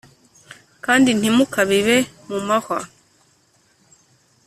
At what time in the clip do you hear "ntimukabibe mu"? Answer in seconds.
1.19-2.39